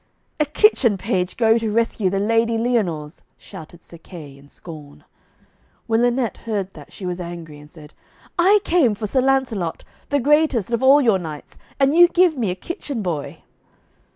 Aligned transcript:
'A 0.39 0.45
kitchen 0.47 0.97
page 0.97 1.37
go 1.37 1.59
to 1.59 1.69
rescue 1.71 2.09
the 2.09 2.17
Lady 2.19 2.57
Lyonors!' 2.57 3.21
shouted 3.37 3.83
Sir 3.83 3.99
Kay 3.99 4.35
in 4.35 4.49
scorn. 4.49 5.03
When 5.85 6.01
Lynette 6.01 6.37
heard 6.37 6.73
that, 6.73 6.91
she 6.91 7.05
was 7.05 7.21
angry, 7.21 7.59
and 7.59 7.69
said, 7.69 7.93
'I 8.39 8.61
came 8.63 8.95
for 8.95 9.05
Sir 9.05 9.21
Lancelot, 9.21 9.83
the 10.09 10.19
greatest 10.19 10.71
of 10.71 10.81
all 10.81 11.01
your 11.01 11.19
knights, 11.19 11.59
and 11.79 11.93
you 11.93 12.07
give 12.07 12.35
me 12.35 12.49
a 12.49 12.55
kitchen 12.55 13.03
boy.' 13.03 13.43